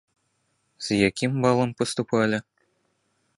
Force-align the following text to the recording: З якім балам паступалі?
З 0.85 0.97
якім 1.09 1.31
балам 1.43 1.75
паступалі? 1.83 2.37